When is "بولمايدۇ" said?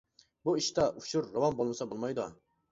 1.95-2.29